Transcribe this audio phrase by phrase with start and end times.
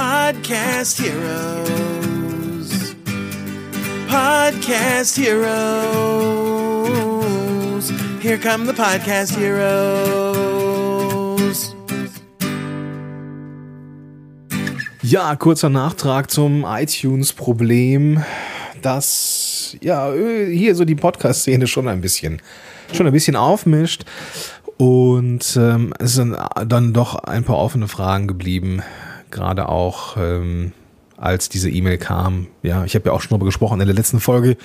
[0.00, 2.70] Podcast Heroes.
[4.08, 5.52] Podcast Heroes.
[8.22, 10.56] Here come the Podcast Heroes.
[15.02, 18.24] Ja, kurzer Nachtrag zum iTunes-Problem,
[18.80, 22.40] dass ja hier so die Podcast-Szene schon ein bisschen
[22.94, 24.06] schon ein bisschen aufmischt.
[24.78, 28.82] Und ähm, es sind dann doch ein paar offene Fragen geblieben,
[29.30, 30.72] gerade auch ähm,
[31.16, 32.46] als diese E-Mail kam.
[32.62, 34.56] Ja, ich habe ja auch schon darüber gesprochen in der letzten Folge,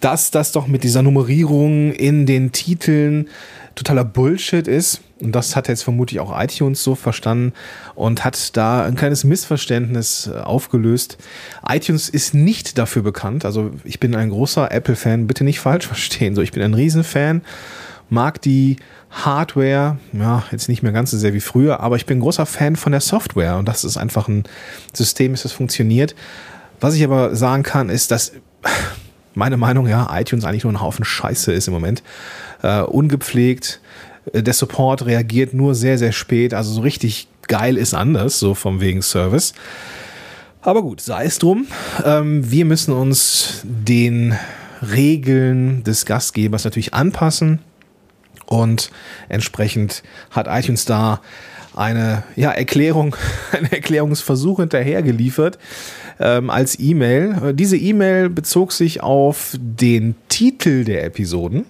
[0.00, 3.28] dass das doch mit dieser Nummerierung in den Titeln
[3.74, 5.00] totaler Bullshit ist.
[5.20, 7.52] Und das hat jetzt vermutlich auch iTunes so verstanden
[7.94, 11.18] und hat da ein kleines Missverständnis äh, aufgelöst.
[11.68, 13.44] iTunes ist nicht dafür bekannt.
[13.44, 16.34] Also ich bin ein großer Apple-Fan, bitte nicht falsch verstehen.
[16.34, 17.42] So, ich bin ein Riesenfan,
[18.10, 18.76] mag die
[19.10, 22.76] Hardware, ja, jetzt nicht mehr ganz so sehr wie früher, aber ich bin großer Fan
[22.76, 24.44] von der Software und das ist einfach ein
[24.92, 26.14] System, das funktioniert.
[26.80, 28.32] Was ich aber sagen kann, ist, dass
[29.34, 32.02] meine Meinung, ja, iTunes eigentlich nur ein Haufen Scheiße ist im Moment.
[32.62, 33.80] Äh, ungepflegt.
[34.32, 36.54] Äh, der Support reagiert nur sehr, sehr spät.
[36.54, 39.54] Also so richtig geil ist anders, so vom wegen Service.
[40.62, 41.66] Aber gut, sei es drum.
[42.04, 44.36] Ähm, wir müssen uns den
[44.82, 47.60] Regeln des Gastgebers natürlich anpassen.
[48.46, 48.90] Und
[49.28, 51.20] entsprechend hat iTunes da
[51.74, 53.16] eine ja, Erklärung,
[53.52, 55.58] einen Erklärungsversuch hinterher geliefert
[56.18, 57.54] ähm, als E-Mail.
[57.54, 61.64] Diese E-Mail bezog sich auf den Titel der Episoden.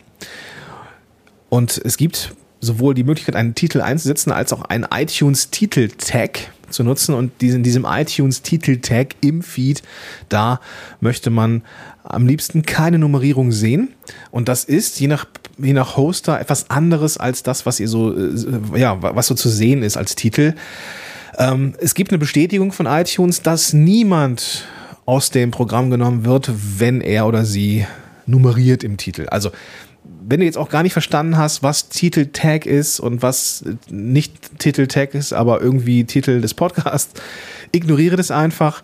[1.48, 7.14] Und es gibt sowohl die Möglichkeit, einen Titel einzusetzen, als auch einen iTunes-Titel-Tag zu nutzen.
[7.14, 9.83] Und in diesem iTunes-Titel-Tag im Feed,
[10.28, 10.61] da
[11.00, 11.62] möchte man
[12.05, 13.88] am liebsten keine Nummerierung sehen.
[14.31, 15.27] Und das ist je nach,
[15.62, 19.48] je nach Hoster etwas anderes als das, was ihr so, äh, ja, was so zu
[19.48, 20.55] sehen ist als Titel.
[21.39, 24.66] Ähm, es gibt eine Bestätigung von iTunes, dass niemand
[25.06, 27.86] aus dem Programm genommen wird, wenn er oder sie
[28.27, 29.27] nummeriert im Titel.
[29.28, 29.50] Also,
[30.26, 35.15] wenn du jetzt auch gar nicht verstanden hast, was Titel-Tag ist und was nicht Titel-Tag
[35.15, 37.21] ist, aber irgendwie Titel des Podcasts,
[37.72, 38.82] ignoriere das einfach,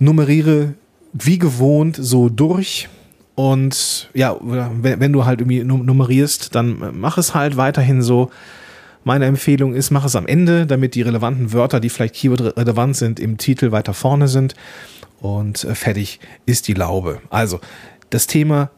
[0.00, 0.74] nummeriere
[1.12, 2.88] wie gewohnt so durch.
[3.34, 8.30] Und ja, wenn, du halt irgendwie nummerierst, dann mach es halt weiterhin so.
[9.04, 13.18] Meine Empfehlung ist, mach es am Ende, damit die relevanten Wörter, die vielleicht Keyword-relevant sind,
[13.18, 14.54] im Titel weiter vorne sind.
[15.20, 17.20] Und äh, fertig ist die Laube.
[17.28, 17.60] Also,
[18.10, 18.70] das Thema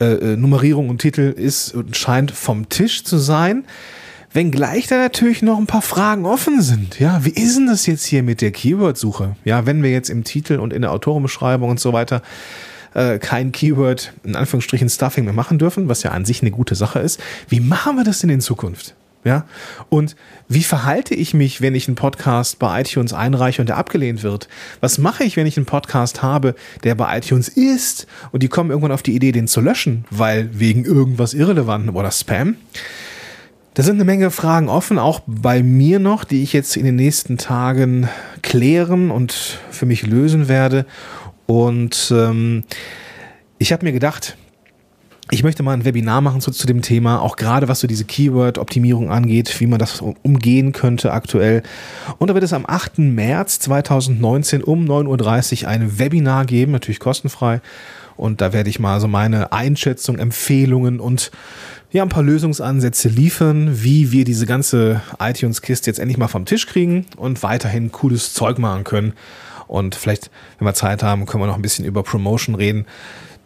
[0.00, 3.64] äh, äh, Nummerierung und Titel ist und scheint vom Tisch zu sein.
[4.32, 6.98] Wenngleich da natürlich noch ein paar Fragen offen sind.
[6.98, 9.36] Ja, wie ist denn das jetzt hier mit der Keyword-Suche?
[9.44, 12.22] Ja, wenn wir jetzt im Titel und in der Autorenbeschreibung und so weiter
[12.94, 16.74] äh, kein Keyword, in Anführungsstrichen Stuffing mehr machen dürfen, was ja an sich eine gute
[16.74, 17.20] Sache ist.
[17.48, 18.94] Wie machen wir das denn in Zukunft?
[19.22, 19.44] Ja,
[19.90, 20.16] und
[20.48, 24.48] wie verhalte ich mich, wenn ich einen Podcast bei iTunes einreiche und der abgelehnt wird?
[24.80, 28.70] Was mache ich, wenn ich einen Podcast habe, der bei iTunes ist und die kommen
[28.70, 32.56] irgendwann auf die Idee, den zu löschen, weil wegen irgendwas Irrelevantem oder Spam?
[33.74, 36.96] Da sind eine Menge Fragen offen, auch bei mir noch, die ich jetzt in den
[36.96, 38.08] nächsten Tagen
[38.42, 39.32] klären und
[39.70, 40.86] für mich lösen werde.
[41.46, 42.64] Und ähm,
[43.58, 44.36] ich habe mir gedacht,
[45.32, 48.04] ich möchte mal ein Webinar machen zu, zu dem Thema, auch gerade was so diese
[48.04, 51.62] Keyword-Optimierung angeht, wie man das umgehen könnte aktuell.
[52.18, 52.98] Und da wird es am 8.
[52.98, 57.60] März 2019 um 9.30 Uhr ein Webinar geben, natürlich kostenfrei.
[58.16, 61.30] Und da werde ich mal so meine Einschätzung, Empfehlungen und
[61.92, 66.66] ja, ein paar Lösungsansätze liefern, wie wir diese ganze iTunes-Kiste jetzt endlich mal vom Tisch
[66.66, 69.14] kriegen und weiterhin cooles Zeug machen können.
[69.66, 72.86] Und vielleicht, wenn wir Zeit haben, können wir noch ein bisschen über Promotion reden.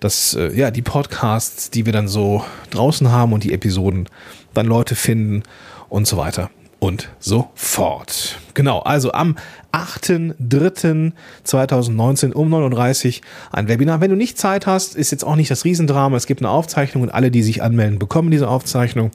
[0.00, 4.08] Dass äh, ja, die Podcasts, die wir dann so draußen haben und die Episoden
[4.52, 5.42] dann Leute finden
[5.88, 6.50] und so weiter
[6.80, 8.38] und so fort.
[8.54, 9.36] Genau, also am
[9.72, 14.00] 8.3.2019 um 39 ein Webinar.
[14.00, 16.16] Wenn du nicht Zeit hast, ist jetzt auch nicht das Riesendrama.
[16.16, 19.10] Es gibt eine Aufzeichnung und alle, die sich anmelden, bekommen diese Aufzeichnung.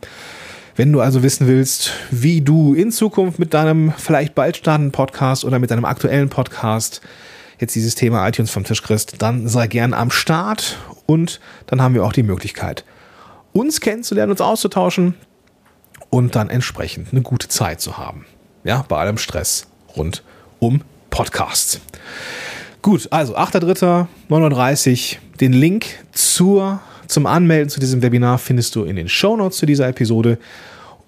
[0.75, 5.45] Wenn du also wissen willst, wie du in Zukunft mit deinem vielleicht bald startenden Podcast
[5.45, 7.01] oder mit deinem aktuellen Podcast
[7.59, 11.95] jetzt dieses Thema iTunes vom Tisch kriegst, dann sei gern am Start und dann haben
[11.95, 12.85] wir auch die Möglichkeit,
[13.51, 15.15] uns kennenzulernen, uns auszutauschen
[16.09, 18.25] und dann entsprechend eine gute Zeit zu haben.
[18.63, 20.23] Ja, bei allem Stress rund
[20.59, 21.79] um Podcasts.
[22.81, 25.17] Gut, also 8.3.39.
[25.39, 29.87] Den Link zur, zum Anmelden zu diesem Webinar findest du in den Shownotes zu dieser
[29.87, 30.37] Episode.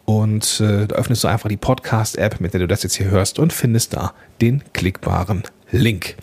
[0.05, 3.39] Und äh, da öffnest du einfach die Podcast-App, mit der du das jetzt hier hörst,
[3.39, 6.15] und findest da den klickbaren Link.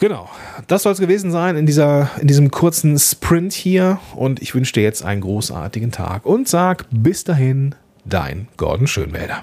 [0.00, 0.28] Genau,
[0.68, 3.98] das soll es gewesen sein in, dieser, in diesem kurzen Sprint hier.
[4.14, 7.74] Und ich wünsche dir jetzt einen großartigen Tag und sag bis dahin,
[8.04, 9.42] dein Gordon Schönwälder.